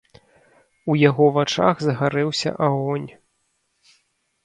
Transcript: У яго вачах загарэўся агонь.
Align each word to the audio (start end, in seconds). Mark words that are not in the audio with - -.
У 0.93 0.95
яго 1.09 1.27
вачах 1.37 1.75
загарэўся 1.89 2.57
агонь. 2.71 3.09